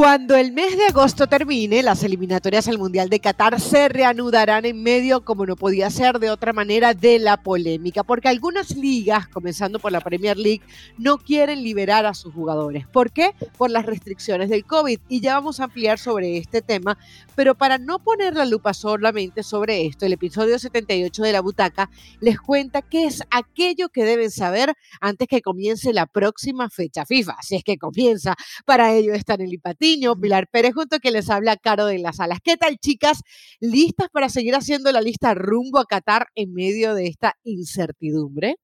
[0.00, 4.82] Cuando el mes de agosto termine, las eliminatorias al Mundial de Qatar se reanudarán en
[4.82, 9.78] medio, como no podía ser de otra manera, de la polémica, porque algunas ligas, comenzando
[9.78, 10.62] por la Premier League,
[10.96, 12.86] no quieren liberar a sus jugadores.
[12.86, 13.34] ¿Por qué?
[13.58, 15.00] Por las restricciones del COVID.
[15.10, 16.96] Y ya vamos a ampliar sobre este tema,
[17.34, 21.90] pero para no poner la lupa solamente sobre esto, el episodio 78 de La Butaca
[22.20, 24.72] les cuenta qué es aquello que deben saber
[25.02, 28.34] antes que comience la próxima fecha FIFA, si es que comienza.
[28.64, 32.38] Para ello están el IPATI Pilar Pérez, junto que les habla Caro de las Alas.
[32.44, 33.22] ¿Qué tal, chicas?
[33.58, 38.56] ¿Listas para seguir haciendo la lista rumbo a Qatar en medio de esta incertidumbre?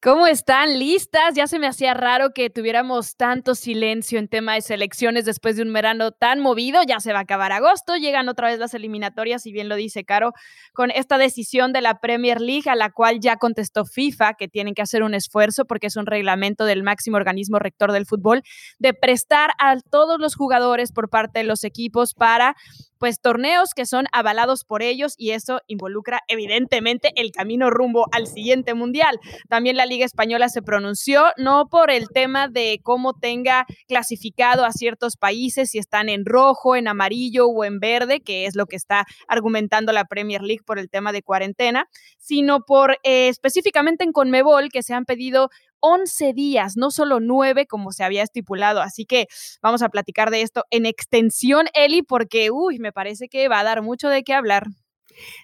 [0.00, 0.78] ¿Cómo están?
[0.78, 1.34] ¿Listas?
[1.34, 5.62] Ya se me hacía raro que tuviéramos tanto silencio en tema de selecciones después de
[5.62, 6.80] un verano tan movido.
[6.86, 10.04] Ya se va a acabar agosto, llegan otra vez las eliminatorias, y bien lo dice
[10.04, 10.32] Caro,
[10.72, 14.74] con esta decisión de la Premier League a la cual ya contestó FIFA que tienen
[14.74, 18.42] que hacer un esfuerzo porque es un reglamento del máximo organismo rector del fútbol
[18.78, 22.54] de prestar a todos los jugadores por parte de los equipos para
[22.98, 28.26] pues torneos que son avalados por ellos y eso involucra evidentemente el camino rumbo al
[28.26, 29.20] siguiente mundial.
[29.48, 34.72] También la Liga Española se pronunció, no por el tema de cómo tenga clasificado a
[34.72, 38.76] ciertos países, si están en rojo, en amarillo o en verde, que es lo que
[38.76, 41.86] está argumentando la Premier League por el tema de cuarentena,
[42.18, 45.50] sino por eh, específicamente en Conmebol, que se han pedido
[45.80, 48.80] 11 días, no solo 9 como se había estipulado.
[48.80, 49.26] Así que
[49.62, 53.64] vamos a platicar de esto en extensión, Eli, porque, uy, me parece que va a
[53.64, 54.68] dar mucho de qué hablar.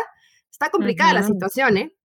[0.52, 1.96] Está complicada la situación, ¿eh?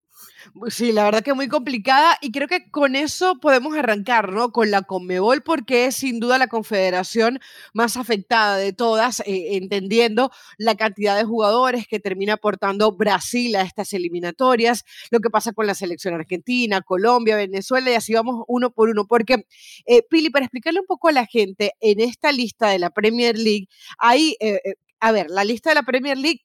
[0.68, 4.52] Sí, la verdad que muy complicada y creo que con eso podemos arrancar, ¿no?
[4.52, 7.40] Con la Conmebol porque es sin duda la confederación
[7.74, 13.62] más afectada de todas, eh, entendiendo la cantidad de jugadores que termina aportando Brasil a
[13.62, 18.70] estas eliminatorias, lo que pasa con la selección argentina, Colombia, Venezuela y así vamos uno
[18.70, 19.06] por uno.
[19.06, 19.44] Porque,
[19.86, 23.36] eh, Pili, para explicarle un poco a la gente, en esta lista de la Premier
[23.36, 23.68] League
[23.98, 24.36] hay...
[24.40, 24.60] Eh,
[25.00, 26.40] a ver, la lista de la Premier League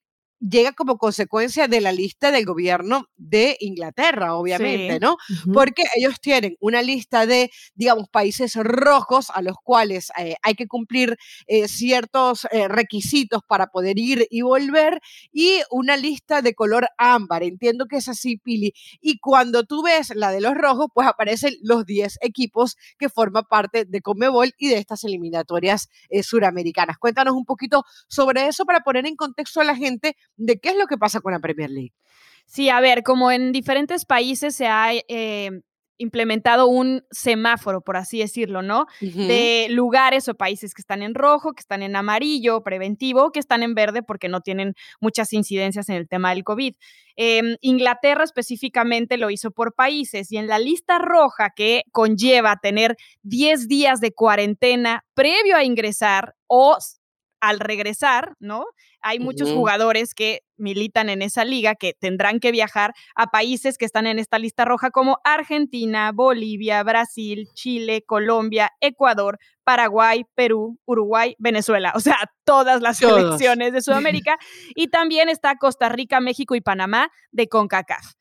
[0.49, 5.17] llega como consecuencia de la lista del gobierno de Inglaterra, obviamente, ¿no?
[5.53, 10.67] Porque ellos tienen una lista de, digamos, países rojos a los cuales eh, hay que
[10.67, 11.17] cumplir
[11.47, 14.99] eh, ciertos eh, requisitos para poder ir y volver
[15.31, 17.43] y una lista de color ámbar.
[17.43, 18.73] Entiendo que es así, Pili.
[19.01, 23.43] Y cuando tú ves la de los rojos, pues aparecen los 10 equipos que forman
[23.49, 25.87] parte de Conmebol y de estas eliminatorias
[26.21, 26.97] suramericanas.
[26.97, 30.77] Cuéntanos un poquito sobre eso para poner en contexto a la gente de qué es
[30.77, 31.93] lo que pasa con la Premier League.
[32.45, 35.49] Sí, a ver, como en diferentes países se ha eh,
[35.97, 38.85] implementado un semáforo, por así decirlo, ¿no?
[38.99, 43.63] De lugares o países que están en rojo, que están en amarillo, preventivo, que están
[43.63, 46.75] en verde porque no tienen muchas incidencias en el tema del COVID.
[47.15, 52.97] Em, Inglaterra específicamente lo hizo por países y en la lista roja que conlleva tener
[53.21, 56.77] 10 días de cuarentena previo a ingresar o
[57.39, 58.65] al regresar, ¿no?
[59.03, 63.85] Hay muchos jugadores que militan en esa liga que tendrán que viajar a países que
[63.85, 71.35] están en esta lista roja como Argentina, Bolivia, Brasil, Chile, Colombia, Ecuador, Paraguay, Perú, Uruguay,
[71.37, 74.37] Venezuela, o sea, todas las selecciones de Sudamérica.
[74.73, 78.13] y también está Costa Rica, México y Panamá de CONCACAF.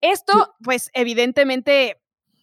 [0.00, 2.00] Esto, pues, evidentemente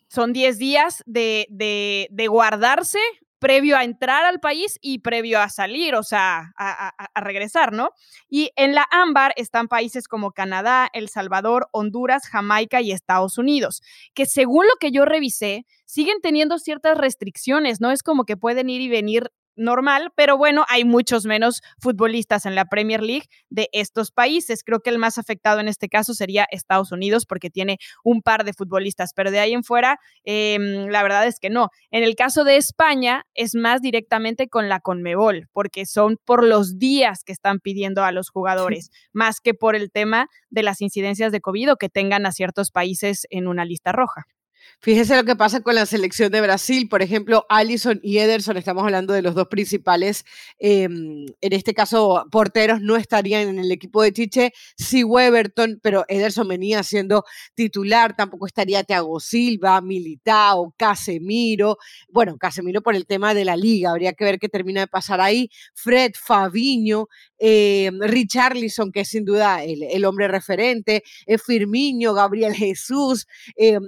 [0.10, 3.00] son 10 días de, de, de guardarse
[3.42, 7.90] previo a entrar al país y previo a salir, o sea, a, regresar, ¿no?
[8.30, 13.82] Y en la ámbar están países como Canadá, El Salvador, Honduras, Jamaica y Estados Unidos,
[14.14, 17.90] que según lo que yo revisé, siguen teniendo ciertas restricciones, ¿no?
[17.92, 22.56] Es como que pueden ir y venir normal, pero bueno, hay muchos menos futbolistas en
[22.56, 24.64] la Premier League de estos países.
[24.64, 28.44] Creo que el más afectado en este caso sería Estados Unidos porque tiene un par
[28.44, 31.70] de futbolistas, pero de ahí en fuera, em, la verdad es que no.
[31.92, 36.78] En el caso de España es más directamente con la Conmebol, porque son por los
[36.78, 41.32] días que están pidiendo a los jugadores, más que por el tema de las incidencias
[41.32, 44.26] de COVID o que tengan a ciertos países en una lista roja.
[44.80, 46.90] Fíjese lo que pasa con la selección de Brasil.
[46.90, 50.26] Por ejemplo, Allison y Ederson, estamos hablando de los dos principales,
[50.58, 54.54] em, en este caso porteros, no estarían en el equipo de Chiche.
[54.78, 57.24] Sí, Weberton, pero Ederson venía siendo
[57.54, 58.16] titular.
[58.16, 61.78] Tampoco estaría Thiago Silva, Militao, Casemiro.
[62.10, 63.92] Bueno, Casemiro por el tema de la liga.
[63.92, 65.50] Habría que ver qué termina de pasar ahí.
[65.76, 71.04] Fred, Fabiño, eh, Richarlison, que es sin duda el, hombre referente.
[71.26, 73.80] Eh, Firmino, Gabriel Jesús, eh,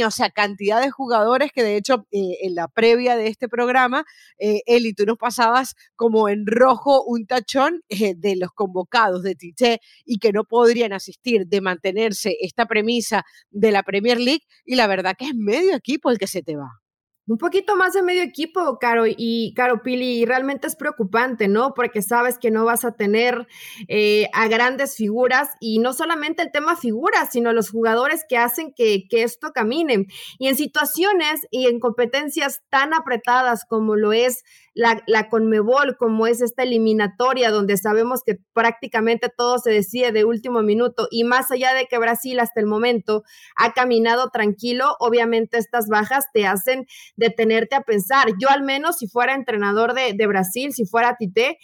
[0.00, 4.04] O sea, cantidad de jugadores que de hecho eh, en la previa de este programa,
[4.38, 9.34] eh, Eli, tú nos pasabas como en rojo un tachón eh, de los convocados de
[9.34, 14.76] Tite y que no podrían asistir de mantenerse esta premisa de la Premier League y
[14.76, 16.81] la verdad que es medio equipo el que se te va.
[17.28, 21.72] Un poquito más de medio equipo, Caro, y Caro Pili, realmente es preocupante, ¿no?
[21.72, 23.46] Porque sabes que no vas a tener
[23.86, 28.72] eh, a grandes figuras y no solamente el tema figuras, sino los jugadores que hacen
[28.74, 30.06] que, que esto camine.
[30.40, 34.42] Y en situaciones y en competencias tan apretadas como lo es
[34.74, 40.24] la, la Conmebol, como es esta eliminatoria, donde sabemos que prácticamente todo se decide de
[40.24, 43.22] último minuto y más allá de que Brasil hasta el momento
[43.56, 46.86] ha caminado tranquilo, obviamente estas bajas te hacen
[47.16, 48.28] detenerte a pensar.
[48.40, 51.58] Yo al menos si fuera entrenador de, de Brasil, si fuera Tite,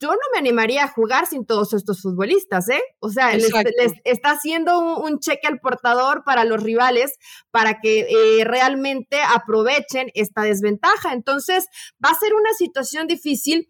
[0.00, 2.82] yo no me animaría a jugar sin todos estos futbolistas, ¿eh?
[2.98, 3.52] O sea, les,
[4.04, 7.14] está haciendo un, cheque al portador para los rivales
[7.50, 11.12] para que eh, realmente aprovechen esta desventaja.
[11.12, 11.66] Entonces,
[12.04, 13.68] va a ser una situación difícil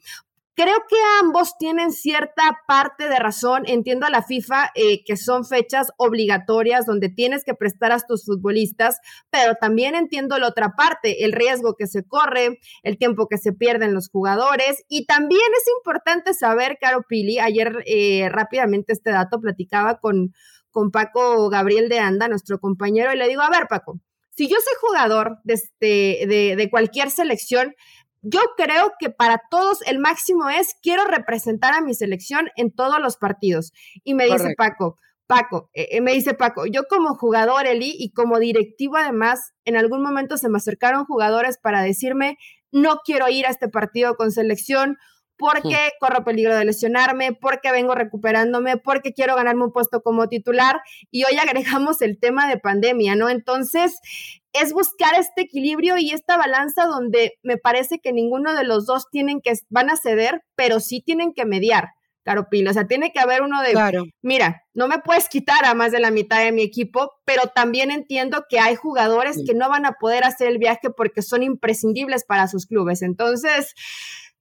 [0.57, 3.65] Creo que ambos tienen cierta parte de razón.
[3.67, 8.25] Entiendo a la FIFA eh, que son fechas obligatorias donde tienes que prestar a tus
[8.25, 8.99] futbolistas,
[9.31, 13.53] pero también entiendo la otra parte, el riesgo que se corre, el tiempo que se
[13.53, 14.85] pierden los jugadores.
[14.89, 20.35] Y también es importante saber, Caro Pili, ayer eh, rápidamente este dato platicaba con,
[20.71, 23.99] con Paco Gabriel de Anda, nuestro compañero, y le digo, a ver, Paco,
[24.37, 27.75] si yo soy jugador de, este, de, de cualquier selección,
[28.25, 32.99] yo creo que para todos el máximo es quiero representar a mi selección en todos
[33.01, 33.73] los partidos.
[34.03, 38.13] Y me dice Paco, Paco, eh, eh, me dice Paco, yo como jugador, Eli, y
[38.13, 42.39] como directivo además, en algún momento se me acercaron jugadores para decirme,
[42.73, 44.97] no quiero ir a este partido con selección
[45.37, 50.81] porque corro peligro de lesionarme, porque vengo recuperándome, porque quiero ganarme un puesto como titular
[51.11, 53.29] y hoy agregamos el tema de pandemia, ¿no?
[53.29, 53.99] Entonces,
[54.53, 59.11] es buscar este equilibrio y esta balanza donde me parece que ninguno de los dos
[59.11, 61.89] tienen que, van a ceder, pero sí tienen que mediar.
[62.25, 63.75] Claro, Pilo, o sea, tiene que haber uno de,
[64.23, 67.91] mira, no me puedes quitar a más de la mitad de mi equipo, pero también
[67.91, 72.25] entiendo que hay jugadores que no van a poder hacer el viaje porque son imprescindibles
[72.25, 73.03] para sus clubes.
[73.03, 73.75] Entonces,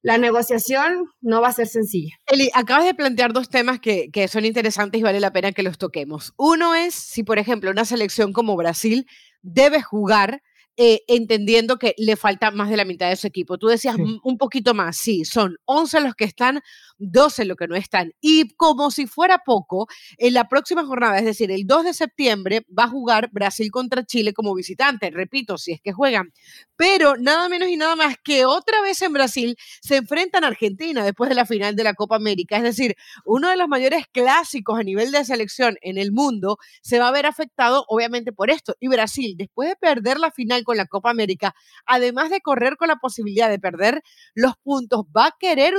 [0.04, 2.16] la negociación no va a ser sencilla.
[2.28, 5.64] Eli, acabas de plantear dos temas que, que, son interesantes y vale la pena que
[5.64, 6.34] los toquemos.
[6.38, 9.08] Uno es si, por ejemplo, una selección como Brasil
[9.42, 10.44] debe jugar
[10.76, 13.58] eh, entendiendo que le falta más de la mitad de su equipo.
[13.58, 16.62] Tú decías un poquito más, sí, son 11 los que están,
[16.98, 18.14] 12 los que no están.
[18.22, 19.88] Y como si fuera poco,
[20.18, 24.04] en la próxima jornada, es decir, el 2 de septiembre, va a jugar Brasil contra
[24.04, 26.32] Chile como visitante, repito, si es que juegan.
[26.76, 31.04] Pero nada menos y nada más que otra vez en Brasil se enfrentan a Argentina
[31.04, 32.58] después de la final de la Copa América.
[32.58, 37.00] Es decir, uno de los mayores clásicos a nivel de selección en el mundo se
[37.00, 38.76] va a ver afectado obviamente por esto.
[38.80, 41.56] Y Brasil, después de perder la final con la Copa América,
[41.86, 44.02] además de correr con la posibilidad de perder
[44.34, 45.74] los puntos, va a querer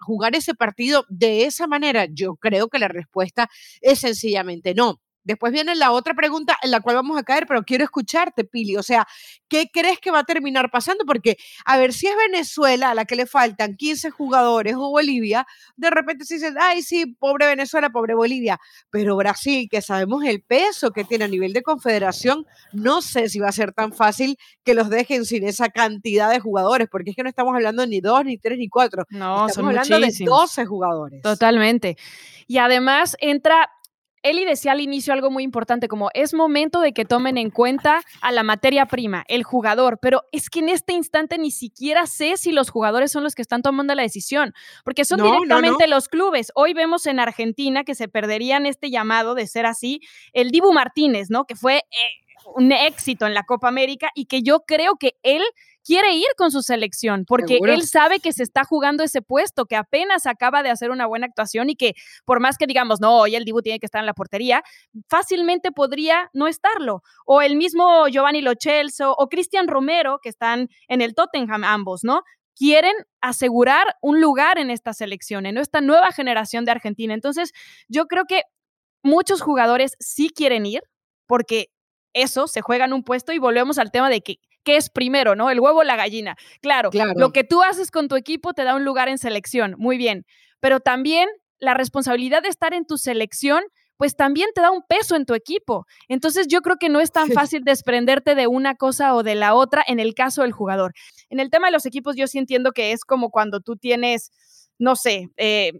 [0.00, 2.06] jugar ese partido de esa manera.
[2.10, 3.48] Yo creo que la respuesta
[3.80, 5.00] es sencillamente no.
[5.28, 8.76] Después viene la otra pregunta en la cual vamos a caer, pero quiero escucharte, Pili.
[8.76, 9.06] O sea,
[9.46, 11.04] ¿qué crees que va a terminar pasando?
[11.04, 15.46] Porque, a ver, si es Venezuela a la que le faltan 15 jugadores o Bolivia,
[15.76, 18.58] de repente se dice, ay, sí, pobre Venezuela, pobre Bolivia.
[18.88, 23.38] Pero Brasil, que sabemos el peso que tiene a nivel de confederación, no sé si
[23.38, 27.16] va a ser tan fácil que los dejen sin esa cantidad de jugadores, porque es
[27.16, 29.04] que no estamos hablando ni dos, ni tres, ni cuatro.
[29.10, 31.20] No, estamos hablando de 12 jugadores.
[31.20, 31.98] Totalmente.
[32.46, 33.70] Y además entra
[34.22, 38.02] Eli decía al inicio algo muy importante, como es momento de que tomen en cuenta
[38.20, 42.36] a la materia prima, el jugador, pero es que en este instante ni siquiera sé
[42.36, 46.52] si los jugadores son los que están tomando la decisión, porque son directamente los clubes.
[46.54, 50.00] Hoy vemos en Argentina que se perderían este llamado de ser así,
[50.32, 51.44] el Dibu Martínez, ¿no?
[51.44, 51.78] Que fue...
[51.78, 55.42] Eh, un éxito en la Copa América y que yo creo que él
[55.84, 59.76] quiere ir con su selección porque él sabe que se está jugando ese puesto, que
[59.76, 61.94] apenas acaba de hacer una buena actuación y que
[62.24, 64.62] por más que digamos, no, hoy el Dibu tiene que estar en la portería,
[65.08, 67.02] fácilmente podría no estarlo.
[67.24, 72.22] O el mismo Giovanni Lochelso o Cristian Romero, que están en el Tottenham ambos, ¿no?
[72.58, 77.14] quieren asegurar un lugar en esta selección, en esta nueva generación de Argentina.
[77.14, 77.52] Entonces,
[77.86, 78.42] yo creo que
[79.02, 80.82] muchos jugadores sí quieren ir
[81.26, 81.68] porque
[82.14, 84.36] eso se juega en un puesto y volvemos al tema de que
[84.68, 85.48] qué es primero, ¿no?
[85.48, 86.36] El huevo o la gallina.
[86.60, 89.74] Claro, claro, lo que tú haces con tu equipo te da un lugar en selección,
[89.78, 90.26] muy bien,
[90.60, 91.26] pero también
[91.58, 93.64] la responsabilidad de estar en tu selección
[93.96, 95.86] pues también te da un peso en tu equipo.
[96.06, 99.54] Entonces yo creo que no es tan fácil desprenderte de una cosa o de la
[99.54, 100.92] otra en el caso del jugador.
[101.30, 104.30] En el tema de los equipos yo sí entiendo que es como cuando tú tienes,
[104.78, 105.72] no sé, eh,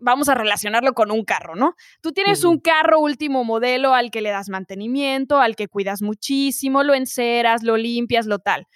[0.00, 1.74] vamos a relacionarlo con un carro, ¿no?
[2.00, 6.82] Tú tienes un carro último modelo al que le das mantenimiento, al que cuidas muchísimo,
[6.82, 8.66] lo enceras, lo limpias, lo tal.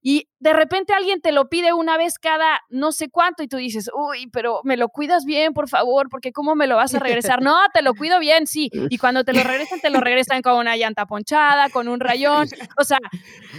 [0.00, 3.56] Y de repente alguien te lo pide una vez cada no sé cuánto y tú
[3.56, 7.00] dices, uy, pero me lo cuidas bien, por favor, porque ¿cómo me lo vas a
[7.00, 7.42] regresar?
[7.42, 8.70] No, te lo cuido bien, sí.
[8.90, 12.48] Y cuando te lo regresan, te lo regresan con una llanta ponchada, con un rayón.
[12.80, 12.98] O sea,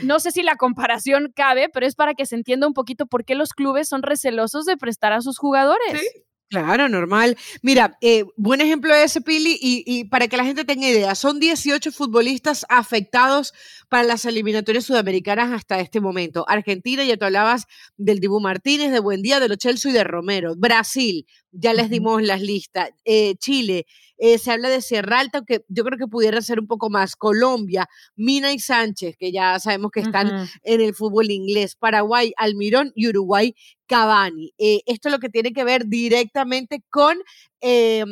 [0.03, 3.25] no sé si la comparación cabe, pero es para que se entienda un poquito por
[3.25, 6.01] qué los clubes son recelosos de prestar a sus jugadores.
[6.49, 7.37] Claro, normal.
[7.61, 11.39] Mira, eh, buen ejemplo de ese, Pili, y, para que la gente tenga idea, son
[11.39, 13.53] 18 futbolistas afectados
[13.87, 16.45] para las eliminatorias sudamericanas hasta este momento.
[16.49, 20.55] Argentina, ya tú hablabas del Dibu Martínez, de Buendía, de Lo Chelsea y de Romero.
[20.57, 22.91] Brasil, ya les dimos las listas.
[23.05, 23.85] Eh, Chile,
[24.17, 27.15] eh, se habla de Sierra Alta, que yo creo que pudiera ser un poco más.
[27.15, 31.75] Colombia, Mina y Sánchez, que ya sabemos que están en el fútbol inglés.
[31.75, 33.55] Paraguay, Almirón y Uruguay,
[33.87, 34.53] Cavani.
[34.57, 37.17] Eh, esto es lo que tiene que ver directamente con
[37.61, 38.09] em,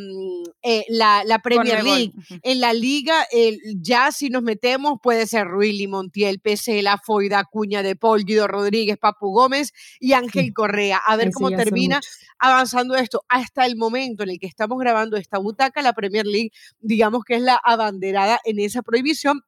[0.89, 2.13] la, Premier League.
[2.43, 3.25] En la liga,
[3.75, 6.41] ya si nos metemos, puede ser Ruili Montiel,
[6.83, 10.97] La Foida, Cuña de Paul, Guido Rodríguez, Papu Gómez y Ángel Correa.
[10.97, 11.99] A ver cómo termina
[12.39, 13.23] avanzando esto.
[13.29, 17.35] Hasta el momento en el que estamos grabando esta butaca, la Premier League, digamos que
[17.35, 19.41] es la abanderada en esa prohibición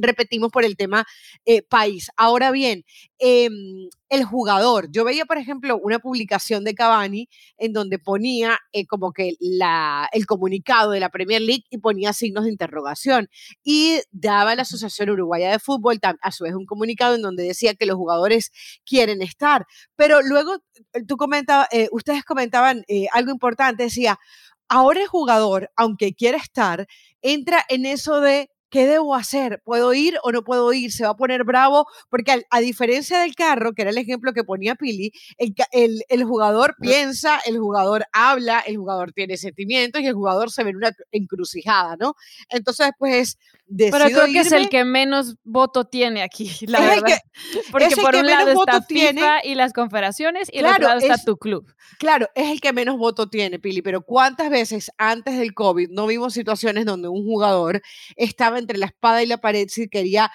[0.00, 1.06] repetimos por el tema
[1.44, 2.10] eh, país.
[2.16, 2.84] Ahora bien,
[3.18, 7.28] em, el jugador, yo veía, por ejemplo, una publicación de Cavani
[7.58, 12.12] en donde ponía eh, como que la, el comunicado de la Premier League y ponía
[12.12, 13.28] signos de interrogación
[13.62, 17.74] y daba la Asociación Uruguaya de Fútbol a su vez un comunicado en donde decía
[17.74, 18.50] que los jugadores
[18.84, 20.56] quieren estar, pero luego
[20.94, 24.18] eh, tú comentabas, ustedes comentaban algo importante, decía,
[24.68, 26.86] ahora el jugador, aunque quiera estar,
[27.22, 29.62] entra en eso de ¿qué debo hacer?
[29.64, 30.92] ¿Puedo ir o no puedo ir?
[30.92, 34.44] Se va a poner bravo, porque a, diferencia del carro, que era el ejemplo que
[34.44, 40.14] ponía Pili, el, el, jugador piensa, el jugador habla, el jugador tiene sentimientos y el
[40.14, 42.14] jugador se ve en una encrucijada, ¿no?
[42.50, 47.18] Entonces, pues, Pero creo que es el que menos voto tiene aquí, la verdad.
[47.72, 51.36] porque por un lado está FIFA y las confederaciones y claro, otro lado está tu
[51.36, 51.66] club.
[51.96, 56.06] Claro, es el que menos voto tiene, Pili, pero ¿cuántas veces antes del COVID no
[56.06, 57.82] vimos situaciones donde un jugador
[58.16, 60.30] estaba entre la espada y la pared si quería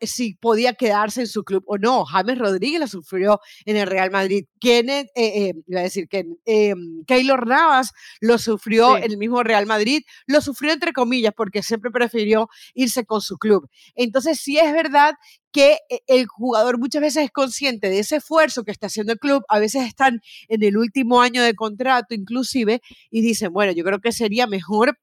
[0.00, 2.04] si podía quedarse en su club o no.
[2.04, 4.44] James Rodríguez lo sufrió en el Real Madrid.
[4.60, 6.74] Kenneth, eh, eh, iba a decir que eh,
[7.06, 10.02] Keylor Navas lo sufrió en el mismo Real Madrid.
[10.26, 13.68] Lo sufrió entre comillas porque siempre prefirió irse con su club.
[13.94, 15.14] Entonces sí es verdad
[15.54, 19.20] que eh, el jugador muchas veces es consciente de ese esfuerzo que está haciendo el
[19.20, 23.84] club, a veces están en el último año de contrato inclusive y dicen, bueno, yo
[23.84, 24.98] creo que sería mejor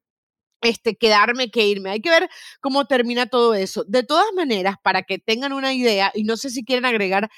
[0.62, 1.90] este, quedarme que irme.
[1.92, 2.30] Hay que ver
[2.62, 3.84] cómo termina todo eso.
[3.88, 7.30] De todas maneras, para que tengan una idea, y no sé si quieren agregar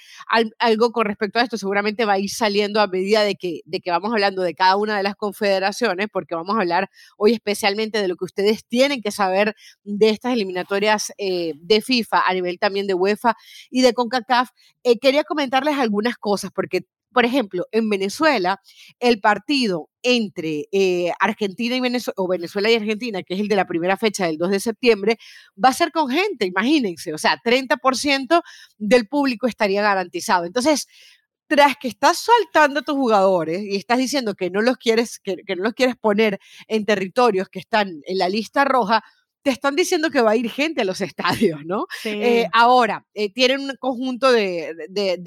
[0.59, 3.79] algo con respecto a esto, seguramente va a ir saliendo a medida de que, de
[3.79, 8.01] que vamos hablando de cada una de las confederaciones, porque vamos a hablar hoy especialmente
[8.01, 12.59] de lo que ustedes tienen que saber de estas eliminatorias eh, de FIFA, a nivel
[12.59, 13.35] también de UEFA
[13.69, 14.49] y de CONCACAF.
[14.83, 18.59] Eh, quería comentarles algunas cosas, porque por ejemplo, en Venezuela,
[18.99, 23.55] el partido entre eh, Argentina y Venezuela, o Venezuela y Argentina, que es el de
[23.55, 25.17] la primera fecha del 2 de septiembre,
[25.63, 28.41] va a ser con gente, imagínense, o sea, 30%
[28.77, 30.45] del público estaría garantizado.
[30.45, 30.87] Entonces,
[31.47, 35.55] tras que estás soltando a tus jugadores y estás diciendo que no los quieres, que
[35.55, 39.03] no los quieres poner en territorios que están en la lista roja,
[39.43, 41.01] te están diciendo que va a ir gente a los
[41.51, 41.85] estadios, ¿no?
[42.05, 44.73] Eh, ahora, eh, tienen un conjunto de,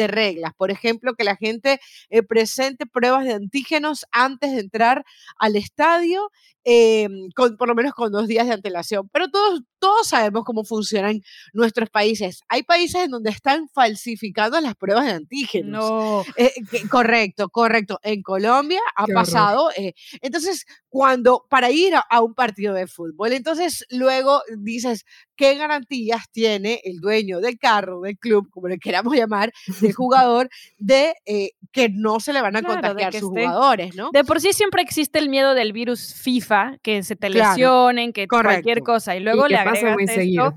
[0.08, 5.04] reglas, por ejemplo, que la gente eh, presente pruebas de antígenos antes de entrar
[5.38, 6.30] al estadio,
[7.36, 11.20] con, por lo menos con dos días de antelación, pero todos, todos sabemos cómo funcionan
[11.52, 12.40] nuestros países.
[12.48, 15.88] Hay países en donde están falsificando las pruebas de antígenos.
[15.88, 16.24] No.
[16.90, 18.00] correcto, correcto.
[18.02, 19.70] En Colombia ha pasado.
[20.20, 25.04] entonces, cuando, para ir a, un partido de fútbol, entonces luego dices,
[25.36, 30.48] ¿qué garantías tiene el dueño del carro, del club, como le queramos llamar, del jugador,
[30.78, 34.10] de eh, que no se le van a contagiar sus jugadores, ¿no?
[34.12, 38.28] De por sí siempre existe el miedo del virus FIFA, que se te lesionen, que
[38.28, 40.54] cualquier cosa, y luego le agregas esto,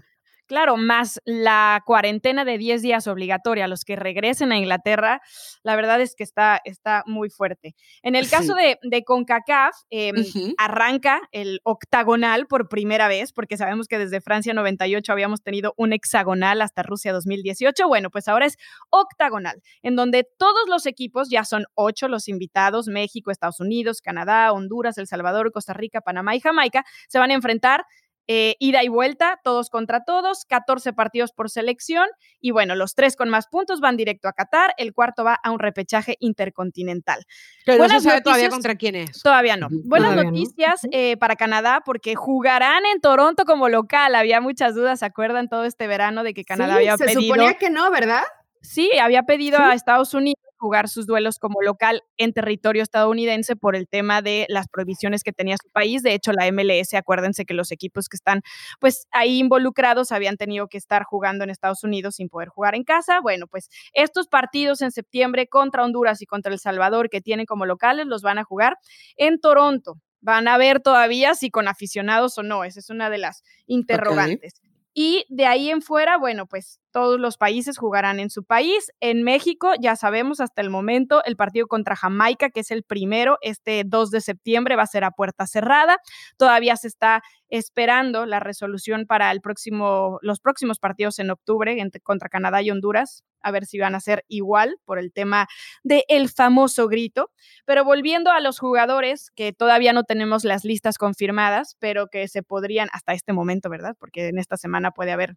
[0.49, 5.21] Claro, más la cuarentena de 10 días obligatoria a los que regresen a Inglaterra,
[5.61, 7.75] la verdad es que está, está muy fuerte.
[8.01, 10.15] En el caso de, de, CONCACAF, em,
[10.57, 15.93] arranca el octagonal por primera vez, porque sabemos que desde Francia 98 habíamos tenido un
[15.93, 17.87] hexagonal hasta Rusia 2018.
[17.87, 18.57] Bueno, pues ahora es
[18.89, 24.51] octagonal, en donde todos los equipos, ya son ocho los invitados, México, Estados Unidos, Canadá,
[24.51, 27.85] Honduras, El Salvador, Costa Rica, Panamá y Jamaica, se van a enfrentar
[28.31, 32.07] eh, ida y vuelta, todos contra todos, 14 partidos por selección
[32.39, 35.49] y bueno, los tres con más puntos van directo a Qatar, el cuarto va a
[35.49, 37.25] un repechaje intercontinental.
[37.65, 39.23] Pero Buenas no todavía contra quién es.
[39.23, 39.67] Todavía no.
[39.71, 44.13] Buenas noticias eh, para Canadá porque jugarán en Toronto como local.
[44.13, 47.21] Había muchas dudas, ¿se acuerdan todo este verano de que Canadá había pedido?
[47.21, 48.25] Se suponía que no, ¿verdad?
[48.61, 53.75] Sí, había pedido a Estados Unidos jugar sus duelos como local en territorio estadounidense por
[53.77, 56.03] el tema de las prohibiciones que tenía su país.
[56.03, 58.41] De hecho, la MLS, acuérdense que los equipos que están
[58.79, 62.83] pues ahí involucrados habían tenido que estar jugando en Estados Unidos sin poder jugar en
[62.83, 63.21] casa.
[63.21, 67.65] Bueno, pues estos partidos en septiembre contra Honduras y contra El Salvador que tienen como
[67.65, 68.77] locales los van a jugar
[69.15, 69.95] en Toronto.
[70.21, 72.65] Van a ver todavía si con aficionados o no.
[72.65, 74.61] Esa es una de las interrogantes.
[74.93, 78.91] Y de ahí en fuera, bueno, pues todos los países jugarán en su país.
[78.99, 83.37] En México, ya sabemos hasta el momento, el partido contra Jamaica, que es el primero,
[83.41, 85.97] este 2 de septiembre, va a ser a puerta cerrada.
[86.37, 92.29] Todavía se está esperando la resolución para el próximo, los próximos partidos en octubre contra
[92.29, 95.47] Canadá y Honduras, a ver si van a ser igual por el tema
[95.83, 97.31] del el famoso grito.
[97.65, 102.43] Pero volviendo a los jugadores, que todavía no tenemos las listas confirmadas, pero que se
[102.43, 103.95] podrían hasta este momento, ¿verdad?
[103.99, 105.35] Porque en esta semana puede haber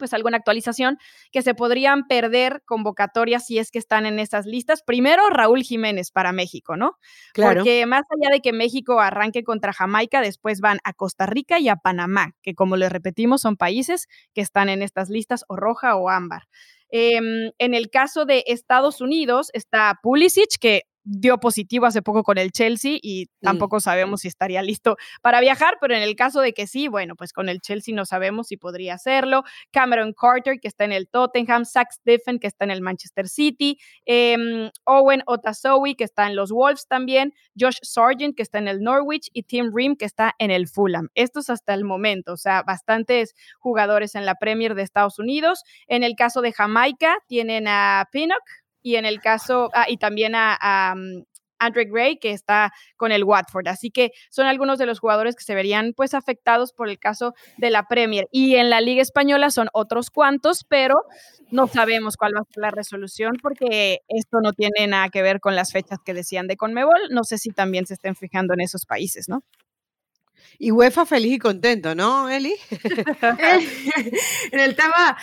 [0.00, 0.98] pues alguna actualización,
[1.30, 4.82] que se podrían perder convocatorias si es que están en esas listas.
[4.82, 6.98] Primero, Raúl Jiménez para México, ¿no?
[7.34, 7.60] Claro.
[7.60, 11.68] Porque más allá de que México arranque contra Jamaica, después van a Costa Rica y
[11.68, 15.94] a Panamá, que como les repetimos, son países que están en estas listas o roja
[15.94, 16.48] o ámbar.
[16.92, 22.38] Em, en el caso de Estados Unidos está Pulisic, que dio positivo hace poco con
[22.38, 26.52] el Chelsea y tampoco sabemos si estaría listo para viajar, pero en el caso de
[26.52, 29.44] que sí, bueno, pues con el Chelsea no sabemos si podría hacerlo.
[29.70, 33.78] Cameron Carter, que está en el Tottenham, Zach Steffen, que está en el Manchester City,
[34.04, 38.80] em, Owen Otasowi, que está en los Wolves también, Josh Sargent, que está en el
[38.80, 41.08] Norwich, y Tim Ream, que está en el Fulham.
[41.14, 45.62] Estos hasta el momento, o sea, bastantes jugadores en la Premier de Estados Unidos.
[45.86, 48.42] En el caso de Jamaica, tienen a Pinnock,
[48.82, 51.24] y en el caso, ah, y también a, mm,
[51.62, 53.68] Andre Gray, que está con el Watford.
[53.68, 57.34] Así que son algunos de los jugadores que se verían pues afectados por el caso
[57.58, 58.26] de la Premier.
[58.32, 60.94] Y en la Liga Española son otros cuantos, pero
[61.50, 65.40] no sabemos cuál va a ser la resolución porque esto no tiene nada que ver
[65.40, 66.98] con las fechas que decían de Conmebol.
[67.10, 69.42] No sé si también se estén fijando en esos países, ¿no?
[70.58, 72.54] Y UEFA feliz y contento, ¿no, Eli?
[74.52, 75.16] en el tema,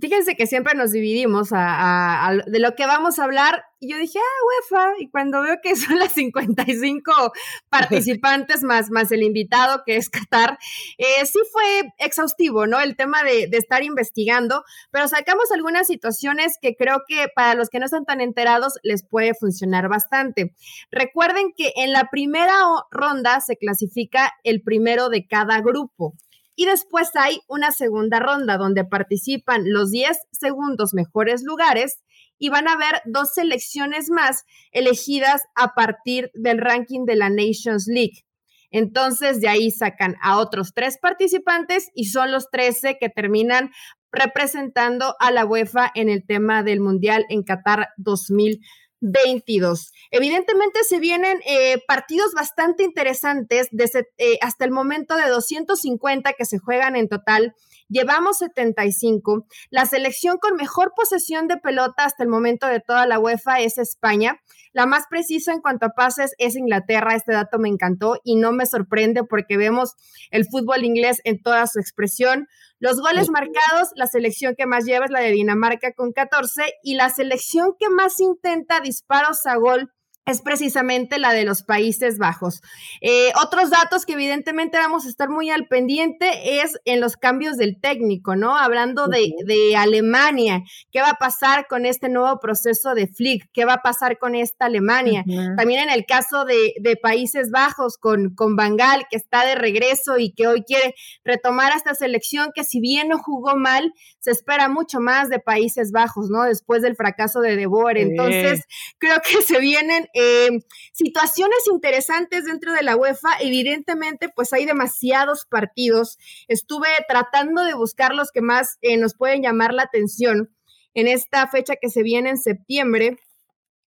[0.00, 4.44] fíjense que siempre nos dividimos de lo que vamos a hablar y yo dije, ah,
[4.46, 4.92] UEFA.
[4.98, 7.32] Y cuando veo que son las 55
[7.68, 10.58] participantes más, más el invitado que es Qatar,
[10.98, 12.80] eh, sí fue exhaustivo, ¿no?
[12.80, 17.68] El tema de, de, estar investigando, pero sacamos algunas situaciones que creo que para los
[17.68, 20.54] que no están tan enterados les puede funcionar bastante.
[20.90, 22.56] Recuerden que en la primera
[22.90, 26.14] ronda se clasifica el primero de cada grupo.
[26.58, 31.98] Y después hay una segunda ronda donde participan los 10 segundos mejores lugares
[32.38, 37.86] y van a haber dos selecciones más elegidas a partir del ranking de la Nations
[37.86, 38.24] League.
[38.70, 43.70] Entonces, de ahí sacan a otros tres participantes y son los 13 que terminan
[44.12, 48.85] representando a la UEFA en el tema del Mundial en Qatar 2022.
[49.00, 49.92] 22.
[50.10, 56.44] Evidentemente se vienen eh, partidos bastante interesantes desde, eh, hasta el momento de 250 que
[56.44, 57.54] se juegan en total.
[57.88, 59.46] Llevamos 75.
[59.70, 63.78] La selección con mejor posesión de pelota hasta el momento de toda la UEFA es
[63.78, 64.40] España.
[64.72, 67.14] La más precisa en cuanto a pases es Inglaterra.
[67.14, 69.94] Este dato me encantó y no me sorprende porque vemos
[70.30, 72.48] el fútbol inglés en toda su expresión.
[72.78, 76.94] Los goles marcados, la selección que más lleva es la de Dinamarca con 14 y
[76.94, 79.90] la selección que más intenta disparos a gol
[80.26, 82.60] es precisamente la de los Países Bajos.
[83.00, 87.56] Eh, otros datos que evidentemente vamos a estar muy al pendiente es en los cambios
[87.56, 88.56] del técnico, ¿no?
[88.56, 93.48] Hablando de, Alemania, ¿qué va a pasar con este nuevo proceso de Flick?
[93.52, 95.24] ¿Qué va a pasar con esta Alemania?
[95.56, 100.32] También en el caso de, Países Bajos con, con Bangal, que está de regreso y
[100.32, 104.98] que hoy quiere retomar esta selección que si bien no jugó mal, se espera mucho
[104.98, 106.44] más de Países Bajos, ¿no?
[106.44, 107.98] Después del fracaso de De Boer.
[107.98, 108.64] Entonces,
[108.98, 110.48] creo que se vienen eh,
[110.92, 113.38] situaciones interesantes dentro de la UEFA.
[113.40, 116.18] Evidentemente, pues hay demasiados partidos.
[116.48, 120.50] Estuve tratando de buscar los que más eh, nos pueden llamar la atención
[120.94, 123.18] en esta fecha que se viene en septiembre.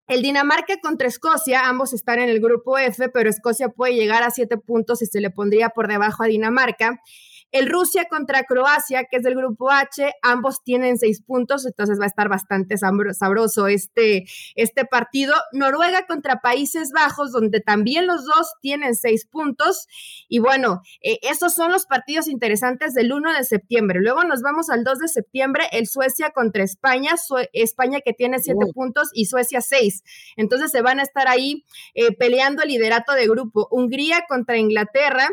[0.06, 4.30] El Dinamarca contra Escocia, ambos están en el grupo F, pero Escocia puede llegar a
[4.30, 7.00] siete puntos y se le pondría por debajo a Dinamarca.
[7.50, 12.04] El Rusia contra Croacia, que es del grupo H, ambos tienen seis puntos, entonces va
[12.04, 15.34] a estar bastante sabroso este, este partido.
[15.52, 19.86] Noruega contra Países Bajos, donde también los dos tienen seis puntos.
[20.28, 24.00] Y bueno, eh, esos son los partidos interesantes del 1 de septiembre.
[24.00, 27.14] Luego nos vamos al 2 de septiembre, el Suecia contra España,
[27.52, 30.02] España que tiene siete puntos y Suecia seis.
[30.36, 33.68] Entonces se van a estar ahí eh, peleando el liderato de grupo.
[33.70, 35.28] Hungría contra Inglaterra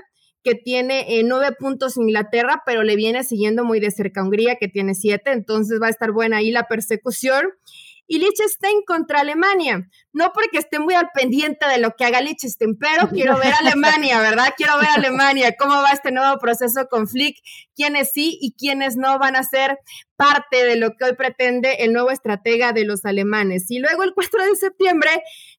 [0.46, 4.68] que tiene eh, nueve puntos Inglaterra, pero le viene siguiendo muy de cerca Hungría, que
[4.68, 7.48] tiene siete, entonces va a estar buena ahí la persecución
[8.08, 9.90] y Liechtenstein contra Alemania.
[10.14, 13.58] No porque esté muy al pendiente de lo que haga Liechtenstein, pero quiero ver a
[13.58, 14.54] Alemania, ¿verdad?
[14.56, 17.38] Quiero ver a Alemania, cómo va este nuevo proceso con Flick,
[17.76, 19.80] quiénes sí y quiénes no van a ser
[20.16, 23.70] parte de lo que hoy pretende el nuevo estratega de los alemanes.
[23.70, 25.10] Y luego el 4 de septiembre,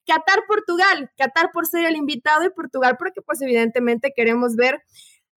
[0.06, 4.82] Qatar-Portugal, Qatar por ser el invitado y Portugal porque pues evidentemente queremos ver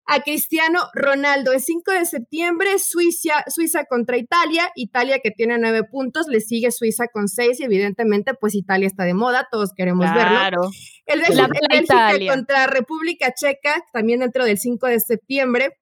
[0.09, 1.53] a Cristiano Ronaldo.
[1.53, 4.71] El 5 de septiembre, Suiza, Suiza contra Italia.
[4.75, 9.03] Italia que tiene nueve puntos, le sigue Suiza con seis y evidentemente pues Italia está
[9.03, 10.71] de moda, todos queremos verlo.
[11.05, 15.78] El Bélgica contra República Checa, también dentro del 5 de septiembre.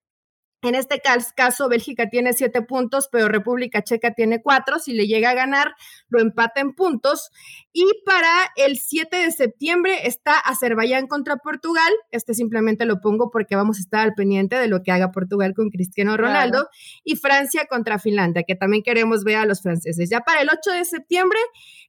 [0.64, 1.00] En este
[1.36, 4.80] caso, Bélgica tiene siete puntos, pero República Checa tiene cuatro.
[4.80, 5.76] Si le llega a ganar,
[6.10, 7.30] lo empata en puntos.
[7.72, 11.94] Y para el 7 de septiembre está Azerbaiyán contra Portugal.
[12.10, 15.54] Este simplemente lo pongo porque vamos a estar al pendiente de lo que haga Portugal
[15.54, 16.68] con Cristiano Ronaldo.
[17.04, 20.10] Y Francia contra Finlandia, que también queremos ver a los franceses.
[20.10, 21.40] Ya para el 8 de septiembre,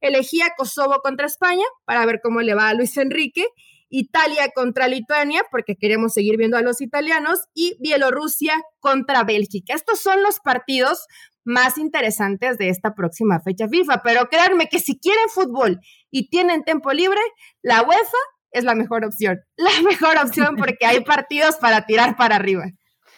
[0.03, 3.47] elegía Kosovo contra España para ver cómo le va a Luis Enrique.
[3.91, 9.75] Italia contra Lituania, porque queremos seguir viendo a los italianos, y Bielorrusia contra Bélgica.
[9.75, 11.07] Estos son los partidos
[11.45, 16.63] más interesantes de esta próxima fecha FIFA, pero créanme que si quieren fútbol y tienen
[16.63, 17.21] tiempo libre,
[17.63, 18.19] la UEFA
[18.51, 22.65] es la mejor opción, la mejor opción porque hay partidos para tirar para arriba.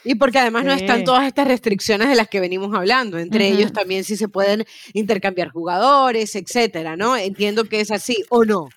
[0.02, 3.70] Y porque además no están todas estas restricciones de las que venimos hablando, entre ellos
[3.72, 7.18] también si se pueden intercambiar jugadores, etcétera, ¿no?
[7.18, 8.70] Entiendo que es así o no.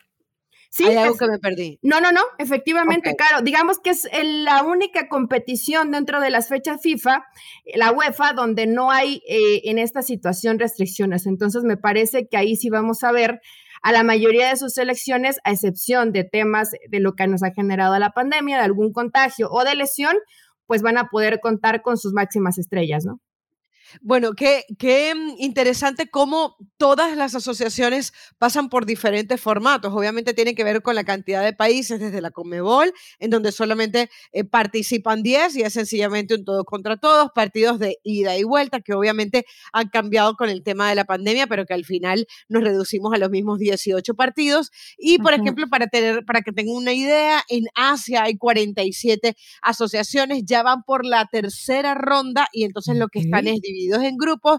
[0.76, 1.78] Sí, Hay algo que me perdí.
[1.84, 3.44] No, no, no, efectivamente, claro.
[3.44, 7.26] Digamos que es la única competición dentro de las fechas FIFA,
[7.76, 11.28] la UEFA, donde no hay eh, en esta situación restricciones.
[11.28, 13.40] Entonces, me parece que ahí sí vamos a ver
[13.84, 17.52] a la mayoría de sus selecciones, a excepción de temas de lo que nos ha
[17.52, 20.16] generado la pandemia, de algún contagio o de lesión,
[20.66, 23.20] pues van a poder contar con sus máximas estrellas, ¿no?
[24.02, 29.94] Bueno, qué, qué mm, interesante cómo todas las asociaciones pasan por diferentes formatos.
[29.94, 34.10] Obviamente tiene que ver con la cantidad de países desde la Conmebol, en donde solamente
[34.32, 38.82] eh, participan 10 y es sencillamente un todos contra todos, partidos de ida y vuelta,
[38.82, 42.64] que obviamente han cambiado con el tema de la pandemia, pero que al final nos
[42.64, 44.72] reducimos a los mismos 18 partidos.
[44.98, 50.44] Y, por ejemplo, para, tener, para que tengan una idea, en Asia hay 47 asociaciones,
[50.46, 54.58] ya van por la tercera ronda y entonces lo que están es en grupos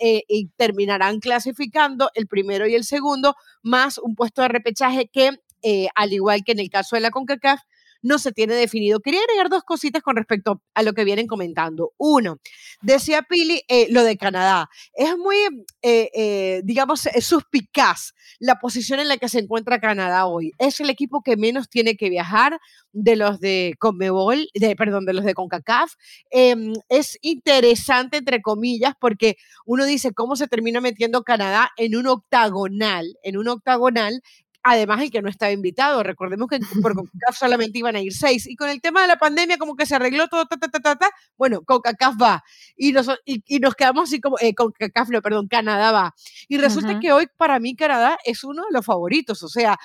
[0.00, 5.30] eh, y terminarán clasificando el primero y el segundo, más un puesto de repechaje que,
[5.62, 7.60] eh, al igual que en el caso de la CONCACAF,
[8.02, 9.00] no se tiene definido.
[9.00, 11.92] Quería agregar dos cositas con respecto a lo que vienen comentando.
[11.98, 12.38] Uno,
[12.80, 14.68] decía Pili eh, lo de Canadá.
[14.94, 15.36] Es muy,
[15.82, 20.52] eh, eh, digamos, suspicaz la posición en la que se encuentra Canadá hoy.
[20.58, 22.60] Es el equipo que menos tiene que viajar
[22.92, 25.94] de los de Conmebol, de, perdón, de los de CONCACAF.
[26.30, 29.36] Em, es interesante, entre comillas, porque
[29.66, 34.22] uno dice cómo se termina metiendo Canadá en un octagonal, en un octagonal
[34.62, 36.02] Además, el que no estaba invitado.
[36.02, 38.46] Recordemos que por CONCACAF solamente iban a ir seis.
[38.46, 40.96] Y con el tema de la pandemia, como que se arregló todo, ta, ta, ta,
[40.96, 42.44] ta, bueno, CONCACAF va.
[42.76, 46.14] Y nos, y, nos quedamos así como, eh, CONCACAF, no, perdón, Canadá va.
[46.48, 49.42] Y resulta que hoy, para mí, Canadá es uno de los favoritos.
[49.42, 49.78] O sea,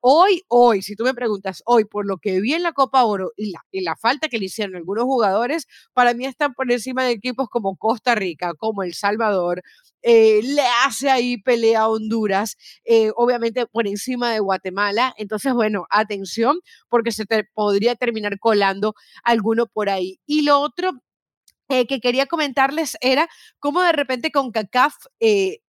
[0.00, 3.32] hoy, hoy, si tú me preguntas, hoy, por lo que vi en la Copa Oro
[3.36, 7.04] y la, y la falta que le hicieron algunos jugadores, para mí están por encima
[7.04, 9.62] de equipos como Costa Rica, como El Salvador,
[10.02, 15.14] eh, le hace ahí pelea a Honduras, eh, obviamente por encima de Guatemala.
[15.16, 16.58] Entonces, bueno, atención,
[16.88, 20.20] porque se te podría terminar colando alguno por ahí.
[20.26, 20.92] Y lo otro
[21.68, 23.28] eh, que quería comentarles era
[23.60, 24.94] cómo de repente con CACAF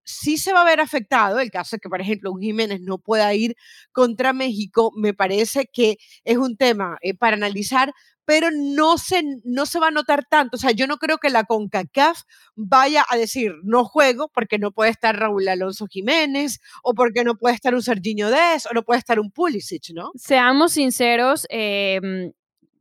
[0.04, 2.98] sí se va a ver afectado, el caso de que, por ejemplo, un Jiménez no
[2.98, 3.56] pueda ir
[3.92, 7.94] contra México, me parece que es un tema para analizar,
[8.32, 10.56] pero no se, no se va a notar tanto.
[10.56, 12.22] O sea, yo no creo que la CONCACAF
[12.56, 17.36] vaya a decir, no juego porque no puede estar Raúl Alonso Jiménez, o porque no
[17.36, 20.12] puede estar un Serginho Dez, o no puede estar un Pulisic, ¿no?
[20.16, 22.32] Seamos sinceros, em,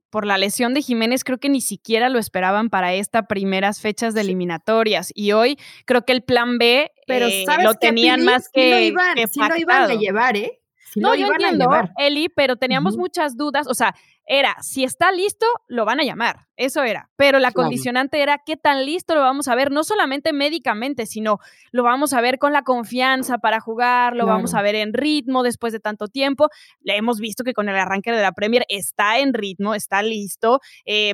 [0.09, 4.15] por la lesión de Jiménez, creo que ni siquiera lo esperaban para estas primeras fechas
[4.15, 5.11] de eliminatorias.
[5.17, 8.63] Y hoy creo que el plan B pero eh, lo tenían más que.
[8.63, 10.61] Sí lo iban, lo iban a llevar, ¿eh?
[10.97, 13.67] no, yo entiendo, Eli, pero teníamos muchas dudas.
[13.69, 13.95] O sea,
[14.33, 16.47] era, si está listo, lo van a llamar.
[16.57, 17.11] Eso era.
[17.17, 21.41] Pero la condicionante era qué tan listo lo vamos a ver, no solamente médicamente, sino
[21.73, 25.43] lo vamos a ver con la confianza para jugar, lo vamos a ver en ritmo
[25.43, 26.49] después de tanto tiempo.
[26.81, 30.61] Le hemos visto que con el arranque de la Premier está en ritmo, está listo.
[30.85, 31.13] Eh,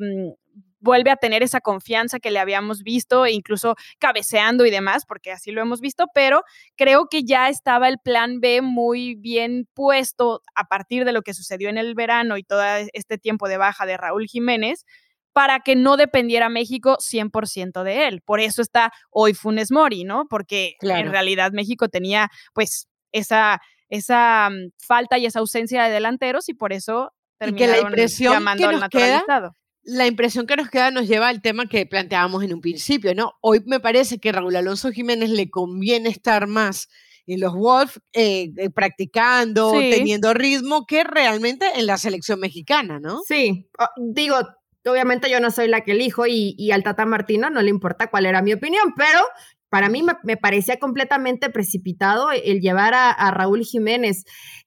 [0.87, 5.51] vuelve a tener esa confianza que le habíamos visto, incluso cabeceando y demás, porque así
[5.51, 6.43] lo hemos visto, pero
[6.77, 11.35] creo que ya estaba el plan B muy bien puesto a partir de lo que
[11.35, 14.85] sucedió en el verano y todo este tiempo de baja de Raúl Jiménez
[15.33, 18.23] para que no dependiera México 100% de él.
[18.25, 20.27] Por eso está hoy Funes Mori, ¿no?
[20.31, 26.49] Porque en realidad México tenía pues esa, esa mm, falta y esa ausencia de delanteros
[26.49, 29.55] y por eso terminaron la impresión llamando al naturalizado
[29.87, 33.35] la impresión que nos queda nos lleva al tema que planteábamos en un principio, ¿no?
[33.41, 36.89] Hoy me parece que Raúl Alonso Jiménez le conviene estar más
[37.27, 43.21] en los Wolves eh, eh, practicando, teniendo ritmo, que realmente en la selección mexicana, ¿no?
[43.27, 44.37] Sí, digo,
[44.85, 48.27] obviamente yo no soy la que elijo y, al Tata Martino no le importa cuál
[48.27, 49.21] era mi opinión, pero
[49.69, 54.25] para mí me, parecía completamente precipitado el llevar a Raúl Jiménez.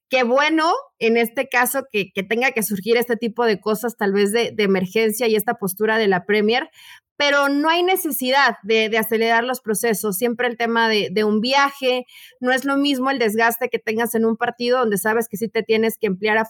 [0.10, 4.32] Qué bueno en este caso que, tenga que surgir este tipo de cosas, tal vez
[4.32, 6.70] de, emergencia y esta postura de la Premier,
[7.16, 10.18] pero no hay necesidad de, acelerar los procesos.
[10.18, 12.06] Siempre el tema de, un viaje,
[12.40, 15.48] no es lo mismo el desgaste que tengas en un partido donde sabes que sí
[15.48, 16.48] te tienes que emplear a,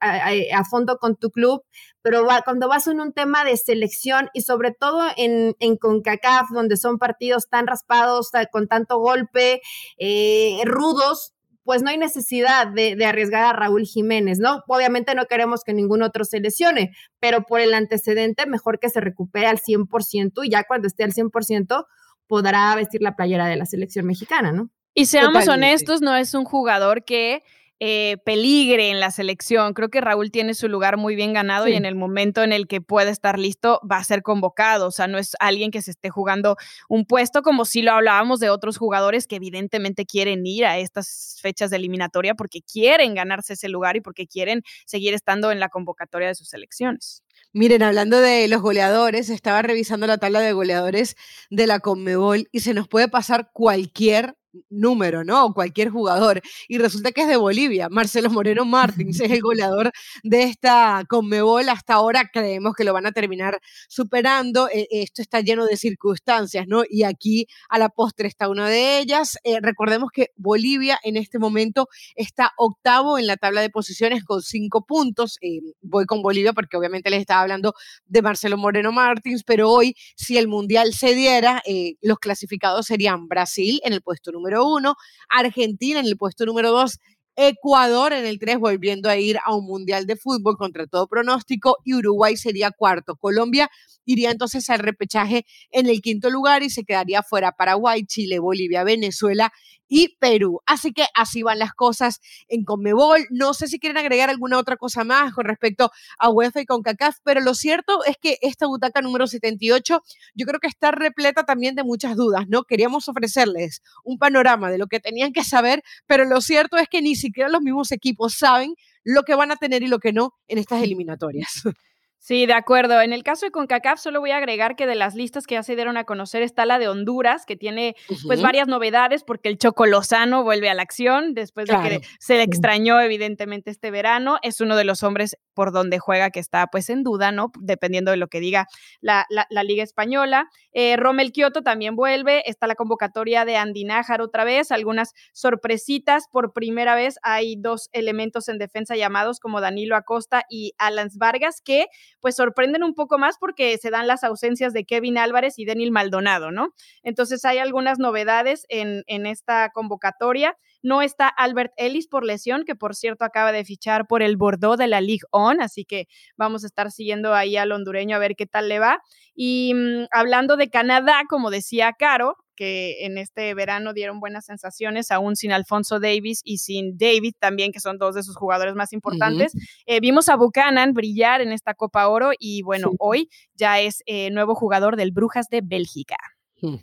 [0.00, 1.64] a, fondo con tu club,
[2.02, 6.76] pero cuando vas en un tema de selección y sobre todo en, en CONCACAF, donde
[6.76, 9.62] son partidos tan raspados, con tanto golpe,
[9.98, 11.34] eh, rudos,
[11.70, 14.64] pues no hay necesidad de, arriesgar a Raúl Jiménez, ¿no?
[14.66, 19.00] Obviamente no queremos que ningún otro se lesione, pero por el antecedente, mejor que se
[19.00, 21.86] recupere al 100% y ya cuando esté al 100%
[22.26, 24.68] podrá vestir la playera de la selección mexicana, ¿no?
[24.94, 27.44] Y seamos honestos, no es un jugador que
[27.82, 29.72] eh, peligre en la selección.
[29.72, 32.66] Creo que Raúl tiene su lugar muy bien ganado y en el momento en el
[32.66, 34.88] que puede estar listo va a ser convocado.
[34.88, 36.56] O sea, no es alguien que se esté jugando
[36.90, 41.38] un puesto como si lo hablábamos de otros jugadores que evidentemente quieren ir a estas
[41.40, 45.70] fechas de eliminatoria porque quieren ganarse ese lugar y porque quieren seguir estando en la
[45.70, 47.22] convocatoria de sus selecciones.
[47.52, 51.16] Miren, hablando de los goleadores, estaba revisando la tabla de goleadores
[51.48, 54.36] de la Conmebol y se nos puede pasar cualquier
[54.68, 55.52] número, ¿no?
[55.54, 56.42] Cualquier jugador.
[56.68, 57.88] Y resulta que es de Bolivia.
[57.88, 61.68] Marcelo Moreno Martins es el goleador de esta Conmebol.
[61.68, 64.68] Hasta ahora creemos que lo van a terminar superando.
[64.68, 66.82] E, esto está lleno de circunstancias, ¿no?
[66.88, 69.38] Y aquí a la postre está una de ellas.
[69.44, 74.42] Eh, recordemos que Bolivia en este momento está octavo en la tabla de posiciones con
[74.42, 75.38] cinco puntos.
[75.40, 77.74] Eh, voy con Bolivia porque obviamente les estaba hablando
[78.06, 83.28] de Marcelo Moreno Martins, pero hoy, si el Mundial se diera, eh, los clasificados serían
[83.28, 84.96] Brasil en el puesto número número uno,
[85.28, 86.98] Argentina en el puesto número dos,
[87.42, 91.78] Ecuador en el 3 volviendo a ir a un mundial de fútbol contra todo pronóstico
[91.84, 93.16] y Uruguay sería cuarto.
[93.16, 93.70] Colombia
[94.04, 98.84] iría entonces al repechaje en el quinto lugar y se quedaría fuera Paraguay, Chile, Bolivia,
[98.84, 99.52] Venezuela
[99.90, 100.60] y Perú.
[100.66, 103.26] Así que así van las cosas en Conmebol.
[103.30, 107.16] No sé si quieren agregar alguna otra cosa más con respecto a UEFA y CONCACAF,
[107.24, 110.02] pero lo cierto es que esta butaca número 78
[110.34, 112.62] yo creo que está repleta también de muchas dudas, ¿no?
[112.62, 117.02] Queríamos ofrecerles un panorama de lo que tenían que saber, pero lo cierto es que
[117.02, 120.34] ni siquiera los mismos equipos saben lo que van a tener y lo que no
[120.48, 121.62] en estas eliminatorias.
[122.22, 123.00] Sí, de acuerdo.
[123.00, 125.62] En el caso de CONCACAF, solo voy a agregar que de las listas que ya
[125.62, 129.56] se dieron a conocer está la de Honduras, que tiene pues varias novedades porque el
[129.56, 134.36] Choco Lozano vuelve a la acción después de que se le extrañó evidentemente este verano.
[134.42, 137.52] Es uno de los hombres por donde juega que está pues en duda, ¿no?
[137.58, 138.66] Dependiendo de lo que diga
[139.00, 139.26] la,
[139.64, 140.48] Liga Española.
[140.72, 142.42] Eh, Romel Kioto también vuelve.
[142.48, 144.72] Está la convocatoria de Andy Nájar otra vez.
[144.72, 146.24] Algunas sorpresitas.
[146.30, 151.62] Por primera vez hay dos elementos en defensa llamados como Danilo Acosta y Alans Vargas
[151.64, 151.86] que
[152.20, 155.90] pues sorprenden un poco más porque se dan las ausencias de Kevin Álvarez y Denil
[155.90, 156.74] Maldonado, ¿no?
[157.02, 160.56] Entonces hay algunas novedades en, en esta convocatoria.
[160.82, 164.78] No está Albert Ellis por lesión, que por cierto acaba de fichar por el Bordeaux
[164.78, 168.34] de la Ligue On, así que vamos a estar siguiendo ahí al hondureño a ver
[168.36, 169.00] qué tal le va.
[169.34, 175.10] Y mm, hablando de Canadá, como decía Caro, que en este verano dieron buenas sensaciones,
[175.10, 178.92] aún sin Alfonso Davis y sin David también, que son dos de sus jugadores más
[178.92, 179.54] importantes.
[179.86, 184.30] Eh, vimos a Buchanan brillar en esta Copa Oro y bueno, hoy ya es eh,
[184.30, 186.18] nuevo jugador del Brujas de Bélgica.
[186.60, 186.76] Hmm.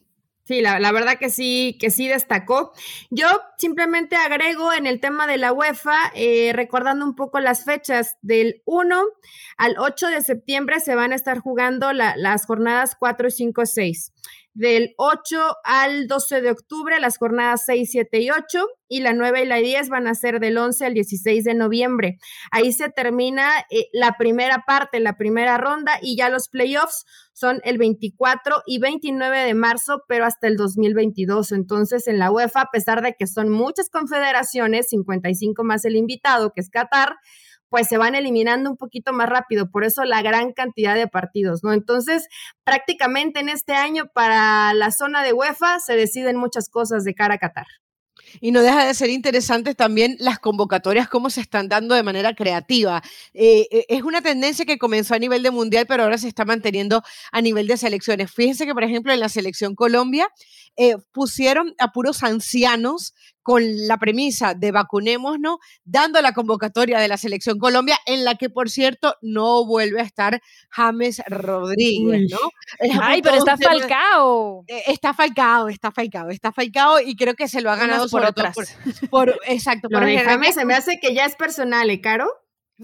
[0.46, 2.72] Sí, la, verdad que sí, que sí destacó.
[3.12, 8.16] Yo simplemente agrego en el tema de la UEFA, eh, recordando un poco las fechas,
[8.22, 9.04] del 1
[9.58, 14.14] al 8 de septiembre se van a estar jugando las jornadas 4, 5, 6
[14.58, 19.44] del 8 al 12 de octubre, las jornadas 6, 7 y 8, y la 9
[19.44, 22.18] y la 10 van a ser del 11 al 16 de noviembre.
[22.52, 27.60] Ahí se termina eh, la primera parte, la primera ronda, y ya los playoffs son
[27.66, 31.52] el 24 y 29 de marzo, pero hasta el 2022.
[31.52, 36.52] Entonces, en la UEFA, a pesar de que son muchas confederaciones, 55 más el invitado,
[36.52, 37.16] que es Qatar,
[37.70, 41.64] pues se van eliminando un poquito más rápido, por eso la gran cantidad de partidos,
[41.64, 41.74] ¿no?
[41.74, 42.28] Entonces,
[42.64, 47.36] prácticamente en este año para la zona de UEFA se deciden muchas cosas de cara
[47.36, 47.68] a Qatar.
[48.42, 52.34] Y no deja de ser interesante también las convocatorias, cómo se están dando de manera
[52.34, 53.02] creativa.
[53.34, 56.46] Eh, eh, es una tendencia que comenzó a nivel de mundial, pero ahora se está
[56.46, 58.32] manteniendo a nivel de selecciones.
[58.32, 60.30] Fíjense que, por ejemplo, en la selección Colombia
[60.76, 63.14] eh, pusieron a puros ancianos
[63.48, 68.50] con la premisa de vacunémonos, dando la convocatoria de la selección Colombia, en la que,
[68.50, 72.40] por cierto, no vuelve a estar James Rodríguez, ¿no?
[73.02, 74.66] Ay, pero está falcao.
[74.68, 78.26] Eh, está falcao, está falcao, está falcao y creo que se lo ha ganado por
[78.26, 78.54] otras.
[79.10, 79.88] Por, exacto.
[79.90, 82.30] Lo de James se me hace que ya es personal, ¿eh, Caro?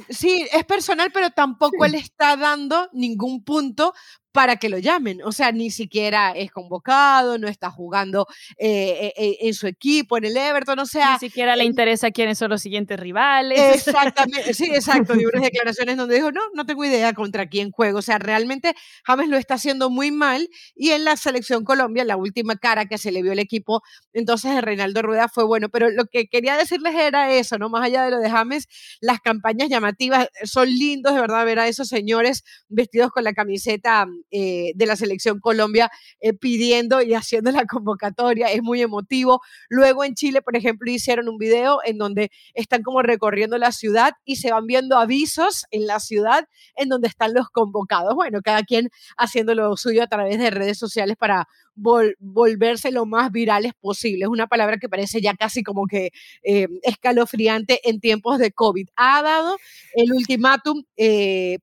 [0.07, 3.93] Sí, es personal, pero tampoco le está dando ningún punto
[4.33, 5.21] para que lo llamen.
[5.23, 10.17] O sea, ni siquiera es convocado, no está jugando eh, eh, eh, en su equipo,
[10.17, 11.13] en el Everton, o sea...
[11.13, 13.85] Ni siquiera le interesa quiénes son los siguientes rivales.
[13.87, 15.13] Exactamente, sí, exacto.
[15.15, 17.99] Y unas declaraciones donde dijo, no, no tengo idea contra quién juego.
[17.99, 22.17] O sea, realmente James lo está haciendo muy mal y en la selección Colombia, la
[22.17, 25.69] última cara que se le vio al equipo, entonces el Reinaldo Rueda fue bueno.
[25.69, 27.69] Pero lo que quería decirles era eso, ¿no?
[27.69, 28.67] Más allá de lo de James,
[28.99, 34.07] las campañas llamativas son lindos, de verdad, ver a esos señores vestidos con la camiseta
[34.31, 39.41] eh, de la selección Colombia eh, pidiendo y haciendo la convocatoria, es muy emotivo.
[39.69, 44.13] Luego en Chile, por ejemplo, hicieron un video en donde están como recorriendo la ciudad
[44.25, 48.15] y se van viendo avisos en la ciudad en donde están los convocados.
[48.15, 53.31] Bueno, cada quien haciendo lo suyo a través de redes sociales para volverse lo más
[53.31, 54.25] virales posible.
[54.25, 56.11] Es una palabra que parece ya casi como que
[56.43, 58.89] eh, escalofriante en tiempos de COVID.
[58.95, 59.57] Ha dado
[59.95, 60.83] el ultimátum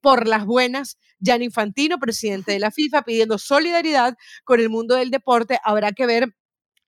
[0.01, 5.11] por las buenas Jan Infantino, presidente de la FIFA, pidiendo solidaridad con el mundo del
[5.11, 5.59] deporte.
[5.65, 6.35] Habrá que ver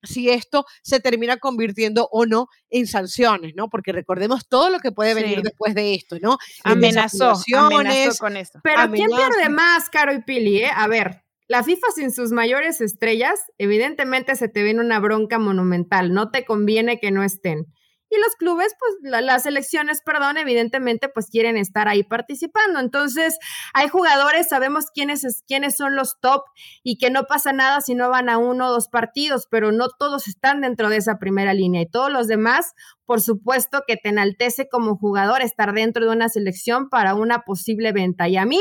[0.02, 3.68] si esto se termina convirtiendo o no en sanciones, ¿no?
[3.68, 6.38] Porque recordemos todo lo que puede venir después de esto, ¿no?
[6.64, 8.60] Amenazó, amenazó con esto.
[8.64, 10.58] Pero ¿quién pierde más, Caro y Pili?
[10.62, 10.70] Eh?
[10.74, 11.21] A ver,
[11.52, 16.46] la FIFA sin sus mayores estrellas, evidentemente se te viene una bronca monumental, no te
[16.46, 17.66] conviene que no estén.
[18.08, 22.80] Y los clubes, pues las selecciones, perdón, evidentemente, pues quieren estar ahí participando.
[22.80, 23.38] Entonces,
[23.74, 26.40] hay jugadores, sabemos quiénes, quiénes son los top
[26.82, 29.88] y que no pasa nada si no van a uno o dos partidos, pero no
[29.98, 31.82] todos están dentro de esa primera línea.
[31.82, 32.72] Y todos los demás,
[33.04, 37.92] por supuesto que te enaltece como jugador estar dentro de una selección para una posible
[37.92, 38.26] venta.
[38.26, 38.60] Y a mí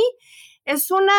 [0.66, 1.14] es una,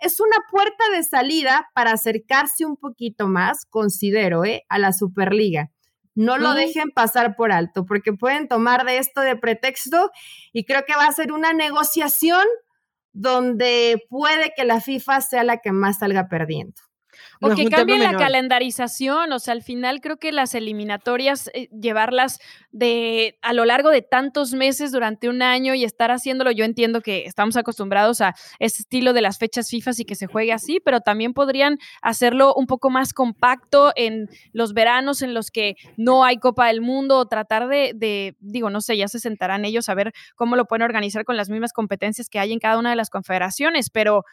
[0.00, 4.64] es una puerta de salida para acercarse un poquito más, considero, ¿eh?
[4.68, 5.70] a la Superliga
[6.14, 10.10] No lo dejen pasar por alto, porque pueden tomar de esto de pretexto
[10.52, 12.44] y creo que va a ser una negociación
[13.12, 16.80] donde puede que la FIFA sea la que más salga perdiendo.
[17.40, 22.38] O que cambien la calendarización, o sea, al final creo que las eliminatorias, eh, llevarlas
[22.72, 27.00] de a lo largo de tantos meses durante un año y estar haciéndolo, yo entiendo
[27.00, 30.78] que estamos acostumbrados a ese estilo de las fechas FIFA y que se juegue así,
[30.84, 36.24] pero también podrían hacerlo un poco más compacto en los veranos en los que no
[36.24, 39.88] hay Copa del Mundo o tratar de, de digo, no sé, ya se sentarán ellos
[39.88, 42.90] a ver cómo lo pueden organizar con las mismas competencias que hay en cada una
[42.90, 44.24] de las confederaciones, pero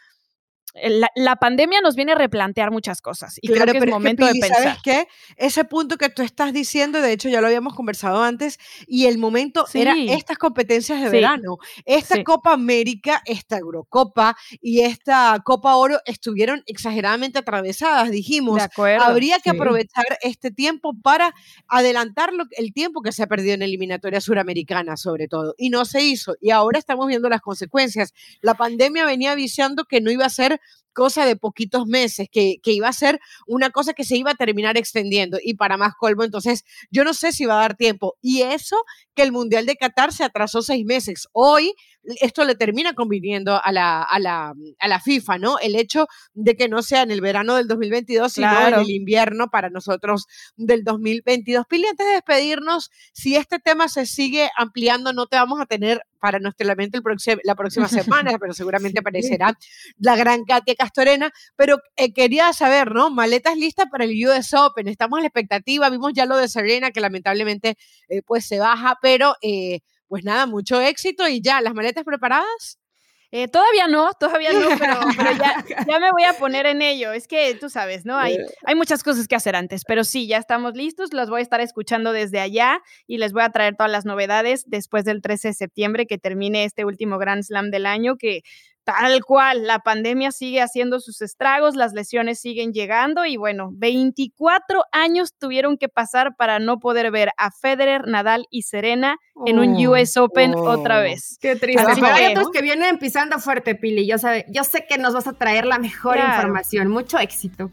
[1.15, 4.63] la, pandemia nos viene a replantear muchas cosas y creo que es momento de pensar.
[4.63, 5.07] ¿Sabes qué?
[5.35, 9.17] Ese punto que tú estás diciendo, de hecho ya lo habíamos conversado antes, y el
[9.17, 11.57] momento era estas competencias de verano.
[11.85, 18.11] Esta Copa América, esta Eurocopa y esta Copa Oro estuvieron exageradamente atravesadas.
[18.11, 18.61] Dijimos,
[18.99, 21.33] habría que aprovechar este tiempo para
[21.67, 25.55] adelantar el tiempo que se ha perdido en eliminatoria suramericana, sobre todo.
[25.57, 26.35] Y no se hizo.
[26.41, 28.13] Y ahora estamos viendo las consecuencias.
[28.41, 30.59] La pandemia venía avisando que no iba a ser
[30.97, 34.33] cosa de poquitos meses, que, que, iba a ser una cosa que se iba a
[34.33, 38.17] terminar extendiendo y para más colmo, entonces yo no sé si va a dar tiempo.
[38.19, 38.77] Y eso
[39.13, 41.27] que el Mundial de Qatar se atrasó seis meses.
[41.33, 41.75] Hoy
[42.21, 45.59] esto le termina conviniendo a la, a la, a la FIFA, ¿no?
[45.59, 49.49] El hecho de que no sea en el verano del 2022, sino en el invierno
[49.49, 51.65] para nosotros del 2022.
[51.67, 56.01] Pili, antes de despedirnos, si este tema se sigue ampliando, no te vamos a tener
[56.19, 59.57] para nuestra mente el la próxima semana, pero seguramente aparecerá
[59.97, 61.31] la gran Katia Castorena.
[61.55, 63.09] Pero eh, quería saber, ¿no?
[63.09, 64.87] Maletas listas para el US Open.
[64.87, 65.89] Estamos en la expectativa.
[65.89, 67.77] Vimos ya lo de Serena, que lamentablemente
[68.09, 72.79] eh, pues se baja, pero eh, pues nada, mucho éxito y ya, ¿las maletas preparadas?
[73.29, 77.11] Eh, todavía no, todavía no, pero, ya, ya, me voy a poner en ello.
[77.11, 78.17] Es que tú sabes, ¿no?
[78.17, 81.11] Hay, hay muchas cosas que hacer antes, pero sí, ya estamos listos.
[81.11, 84.63] Los voy a estar escuchando desde allá y les voy a traer todas las novedades
[84.67, 88.43] después del 13 de septiembre que termine este último Grand Slam del año, que
[88.87, 94.85] Tal cual, la pandemia sigue haciendo sus estragos, las lesiones siguen llegando y bueno, 24
[94.93, 99.75] años tuvieron que pasar para no poder ver a Federer, Nadal y Serena en un
[99.85, 101.37] US Open otra oh, vez.
[101.41, 101.83] Qué triste.
[101.95, 104.07] Pero hay otros que vienen pisando fuerte, Pili.
[104.07, 104.15] Yo,
[104.47, 106.87] yo sé que nos vas a traer la mejor información.
[106.87, 107.69] Mucho éxito.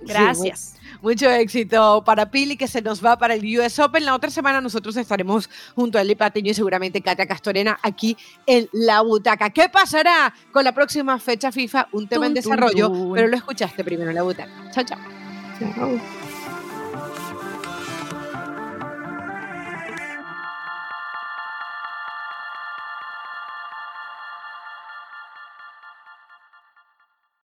[0.00, 0.74] Gracias.
[1.00, 4.04] Mucho éxito para Pili, que se nos va para el US Open.
[4.04, 8.68] La otra semana nosotros estaremos junto a Eli Patiño y seguramente Katia Castorena aquí en
[8.72, 9.50] la butaca.
[9.50, 11.88] ¿Qué pasará con la próxima fecha FIFA?
[11.92, 14.70] Un tema en desarrollo, pero lo escuchaste primero en la butaca.
[14.72, 14.98] Chao, chao.
[15.74, 16.17] Chao.